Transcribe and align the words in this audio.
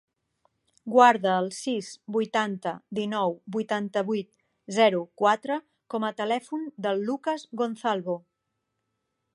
Guarda 0.93 1.33
el 1.41 1.49
sis, 1.57 1.89
vuitanta, 2.15 2.73
dinou, 2.99 3.35
vuitanta-vuit, 3.57 4.31
zero, 4.79 5.03
quatre 5.25 5.59
com 5.95 6.09
a 6.09 6.13
telèfon 6.23 6.67
del 6.87 7.07
Lucas 7.11 7.47
Gonzalvo. 7.65 8.19